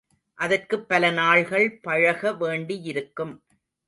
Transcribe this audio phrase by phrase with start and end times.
[0.37, 3.33] அதற்குப் பல நாள்கள் பழக வேண்டியிருக்கும்.